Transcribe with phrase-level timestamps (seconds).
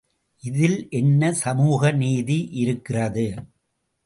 [0.43, 3.27] இதில் என்ன சமூக நீதி இருக்கிறது?